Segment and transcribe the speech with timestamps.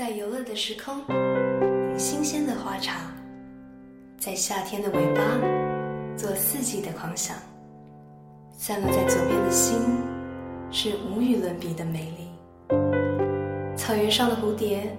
[0.00, 0.94] 在游乐的时空，
[1.98, 2.94] 新鲜的花茶；
[4.18, 5.20] 在夏天的尾巴，
[6.16, 7.36] 做四季的狂想。
[8.56, 9.76] 散落在左边的心，
[10.70, 12.30] 是无与伦比的美丽。
[13.76, 14.90] 草原上的蝴蝶，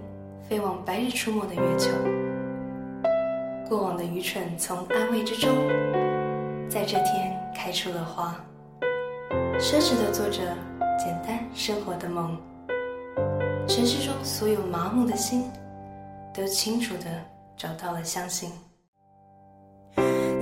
[0.48, 1.90] 飞往白日出没的月球。
[3.68, 5.50] 过往的愚蠢，从安慰之中，
[6.70, 8.36] 在这天开出了花。
[9.58, 10.56] 奢侈的做着
[11.00, 12.38] 简单生活的梦。
[13.74, 15.50] 城市中所有麻木的心，
[16.34, 17.06] 都清楚的
[17.56, 18.52] 找到了相信。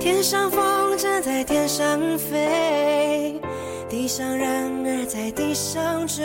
[0.00, 3.40] 天上风筝在天上飞，
[3.88, 6.24] 地上人儿在地上追。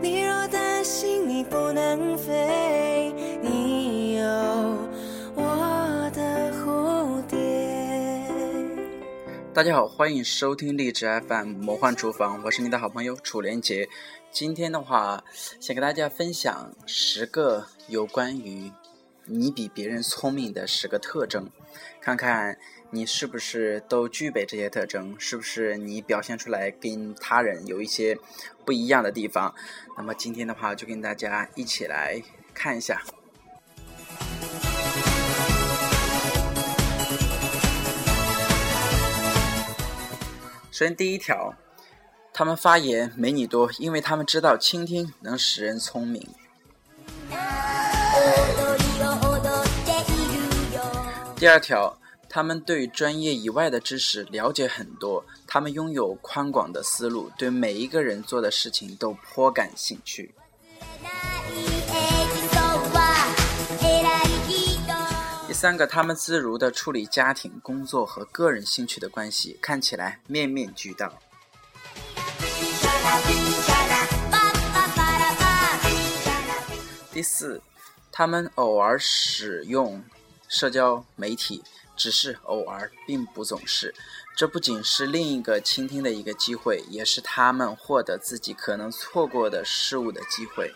[0.00, 4.24] 你若担心你不能飞，你有
[5.34, 7.36] 我的蝴蝶。
[9.52, 13.88] 大家好，欢迎收听励志 FM 魔幻厨房，我是你的好朋友楚连杰。
[14.30, 15.24] 今天的话，
[15.58, 18.70] 想给大家分享十个有关于
[19.24, 21.50] 你比别人聪明的十个特征，
[22.00, 22.56] 看看
[22.90, 28.16] 你是不是都具备这些特征，是不是你表现出来跟他人有一些
[28.64, 29.52] 不一样的地方。
[29.96, 32.22] 那么今天的话，就跟大家一起来
[32.54, 33.02] 看一下。
[40.70, 41.52] 首先第一条。
[42.38, 46.24] 他们发言没你多，因为他们知道倾听能使人聪明。
[51.34, 60.32] 第二条，他们对专业以外的知识了解很多，他们拥有宽广的思路，对每一个人做的事情都颇感兴趣。
[65.48, 71.12] 第三个，他们自如地处理家庭、工作和个人兴趣的关系，看起来面面俱到。
[77.10, 77.60] 第四，
[78.12, 80.04] 他们偶尔使用
[80.46, 81.64] 社交媒体，
[81.96, 83.92] 只是偶尔，并不总是。
[84.36, 90.72] 这不仅是另一个倾听的一个机会，也是他们获得自己可能错过的事物的机会。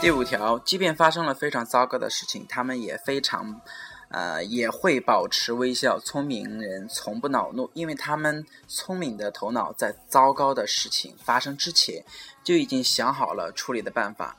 [0.00, 3.60] 第五条，即便发生了非常糟糕的事情，他们也非常。
[4.08, 5.98] 呃，也会保持微笑。
[5.98, 12.04] 聪明人从不恼怒，因为他们聪明的头脑在糟糕的事情发生之前
[12.42, 14.36] 就已经想好了处理的办法。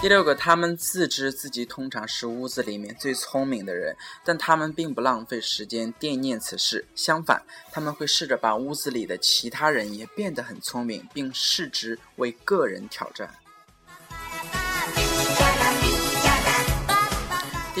[0.00, 3.94] 第六个，他们自知自己通常是屋子里面最聪明的人，
[4.24, 6.86] 但他们并不浪费时间惦念此事。
[6.94, 13.34] 相反，他们会试着把屋子里的其他人也变得很聪明，并视之为个人挑战。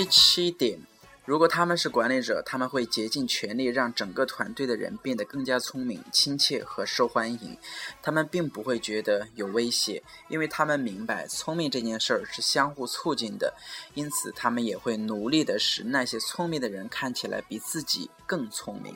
[0.00, 0.80] 第七点，
[1.26, 7.58] 如果他们是管理者，他们会竭尽全力让整个团队的人变得更加聪明、亲切和受欢迎。
[8.00, 13.52] 他们并不会觉得有威胁，因为他们明白聪明这件事儿是相互促进的。
[13.92, 18.94] 因此，他们也会努力的使那些聪明的人看起来比自己更聪明。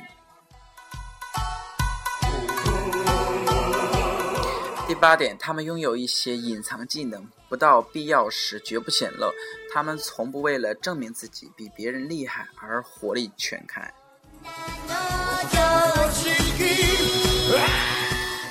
[4.89, 9.33] 第八点，他们拥有一些隐藏技能，不到必要时绝不显露。
[9.73, 13.95] 他们从不为了证明自己比别人厉害而火力全开。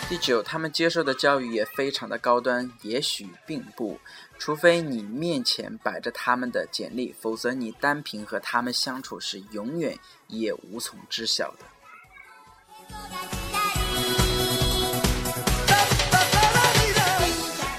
[0.08, 4.00] 第九，他们接受的教育也非常的高端，也许并不，
[4.40, 11.66] 除非你面前摆着他们的简历，否则你单凭和他们相处是永远也无从知晓的。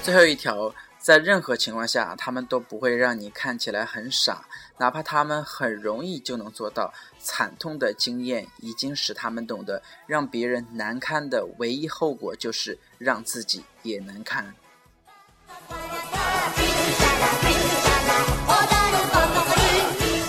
[0.03, 0.71] 最后一条，
[1.05, 4.43] 在任何情况下，他们都不会让你看起来很傻，
[4.79, 6.91] 哪怕他们很容易就能做到。
[7.19, 14.51] 惨痛的经验已经使他们懂得，让别人难堪的唯一后果就是让自己也难堪。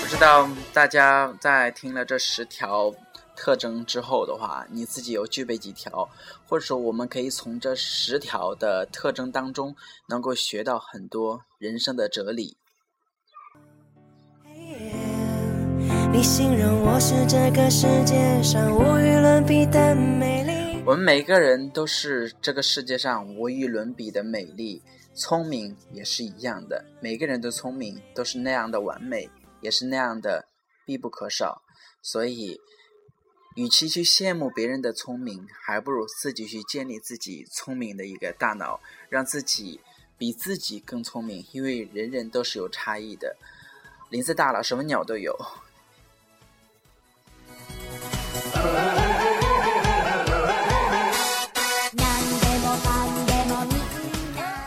[0.03, 2.94] 不知道大家在听了这十条。
[3.34, 6.08] 特征之后的话，你自己有具备几条，
[6.46, 9.75] 或者说我们可以从这十条的特征当中，
[10.08, 12.56] 能够学到很多人生的哲理。
[16.11, 20.82] 你形容我是这个世界上无与伦比的美丽。
[20.87, 24.82] 我们每个人都是这个世界上无与伦比的美丽，
[25.14, 29.29] 聪明也是一样的，每个人的聪明，都是那样的完美，
[29.61, 30.46] 也是那样的
[30.87, 31.61] 必不可少，
[32.00, 32.62] 所以。
[33.56, 39.81] 与其去羡慕别人的聪明，还不如自己去建立自己聪明的一个大脑，让自己
[40.19, 41.43] 比自己更聪明。
[41.53, 43.38] 因为人人都是有差异的，
[44.11, 45.35] 林子大了，什么鸟都有。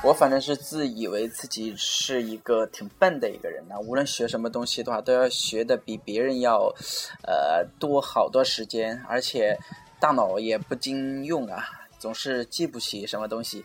[0.09, 3.75] 我反正是自以为自己是一个挺笨的一个人呢。
[3.79, 6.73] 无论学什么东西的话，都要学的比别人要，
[7.21, 9.55] 呃，多好多时间，而且
[9.99, 11.63] 大脑也不经用啊，
[11.99, 13.63] 总是记不起什么东西。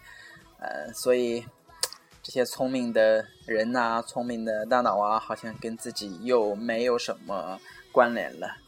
[0.58, 1.46] 呃，所以
[2.22, 7.58] 这些聪明的人呐，聪明的大脑啊，好像跟自己又没有什么
[7.90, 8.58] 关联了。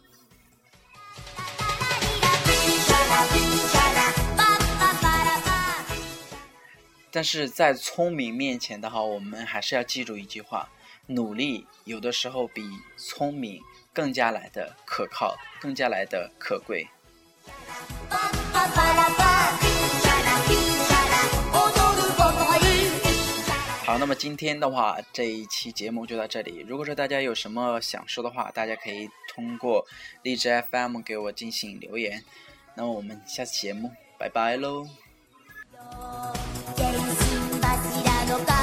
[7.16, 10.68] 但是在聪明面前的话，我们还是要记住一句话：
[11.06, 12.62] 努力有的时候比
[12.98, 13.58] 聪明
[13.90, 16.86] 更加来的可靠，更加来的可贵。
[23.86, 26.66] 好，那么今天的话，这一期节目就到这里。
[26.68, 29.86] 如果说大家有什么想说的话，大家可以通过
[30.22, 32.22] 荔枝 FM 给我进行留言。
[32.74, 34.86] 那么我们下次节目，拜拜喽。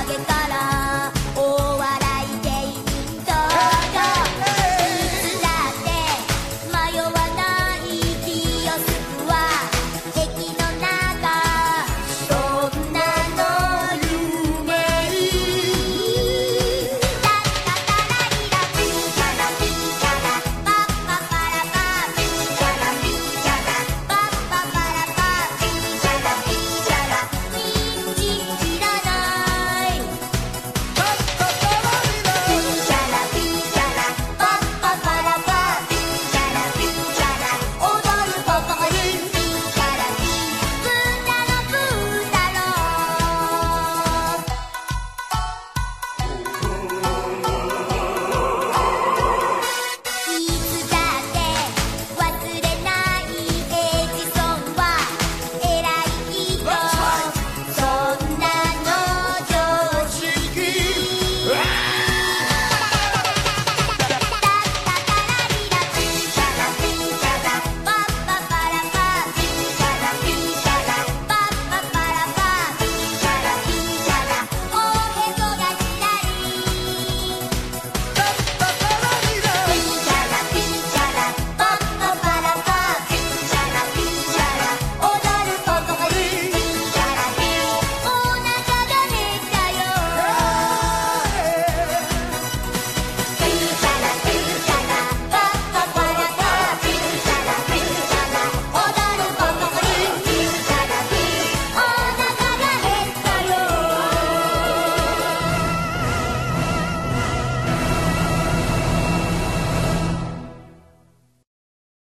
[0.08, 0.33] de